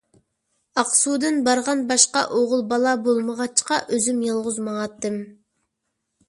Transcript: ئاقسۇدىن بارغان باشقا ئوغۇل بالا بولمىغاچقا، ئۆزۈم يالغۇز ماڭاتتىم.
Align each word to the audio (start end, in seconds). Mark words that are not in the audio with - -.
ئاقسۇدىن 0.81 1.35
بارغان 1.47 1.83
باشقا 1.91 2.23
ئوغۇل 2.37 2.63
بالا 2.71 2.95
بولمىغاچقا، 3.09 3.79
ئۆزۈم 3.91 4.25
يالغۇز 4.29 4.59
ماڭاتتىم. 4.71 5.21